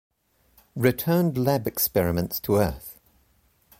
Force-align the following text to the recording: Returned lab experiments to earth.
Returned 0.75 1.37
lab 1.37 1.67
experiments 1.67 2.39
to 2.39 2.55
earth. 2.55 2.99